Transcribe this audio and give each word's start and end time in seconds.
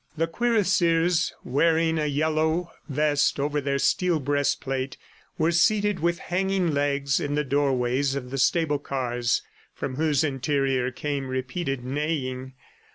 The 0.17 0.25
cuirassiers, 0.25 1.31
wearing 1.43 1.99
a 1.99 2.07
yellow 2.07 2.71
vest 2.89 3.39
over 3.39 3.61
their 3.61 3.77
steel 3.77 4.19
breastplate, 4.19 4.97
were 5.37 5.51
seated 5.51 5.99
with 5.99 6.17
hanging 6.17 6.73
legs 6.73 7.19
in 7.19 7.35
the 7.35 7.43
doorways 7.43 8.15
of 8.15 8.31
the 8.31 8.39
stable 8.39 8.79
cars, 8.79 9.43
from 9.75 9.97
whose 9.97 10.23
interior 10.23 10.89
came 10.89 11.27
repeated 11.27 11.85
neighing. 11.85 12.53